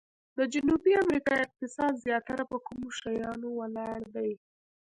[0.37, 4.31] د جنوبي امریکا اقتصاد زیاتره په کومو شیانو ولاړ دی؟